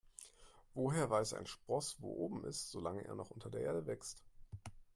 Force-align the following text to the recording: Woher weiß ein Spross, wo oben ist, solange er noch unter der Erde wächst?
Woher 0.73 1.11
weiß 1.11 1.35
ein 1.35 1.45
Spross, 1.45 1.97
wo 2.01 2.11
oben 2.11 2.43
ist, 2.45 2.71
solange 2.71 3.05
er 3.05 3.13
noch 3.13 3.29
unter 3.29 3.51
der 3.51 3.61
Erde 3.61 3.85
wächst? 3.85 4.23